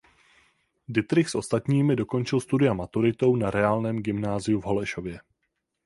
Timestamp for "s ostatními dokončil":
1.29-2.39